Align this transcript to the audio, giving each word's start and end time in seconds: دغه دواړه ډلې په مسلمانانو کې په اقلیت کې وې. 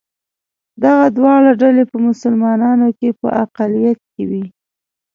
دغه 0.83 1.05
دواړه 1.17 1.51
ډلې 1.61 1.83
په 1.91 1.97
مسلمانانو 2.07 2.87
کې 2.99 3.09
په 3.19 3.27
اقلیت 3.43 3.99
کې 4.13 4.23
وې. 4.29 4.45